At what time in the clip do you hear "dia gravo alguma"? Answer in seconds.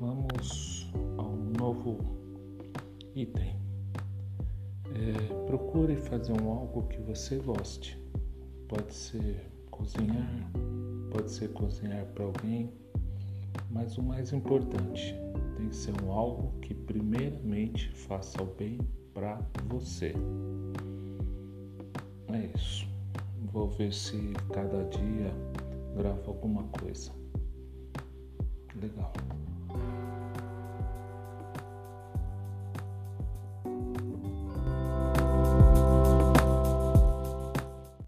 24.84-26.64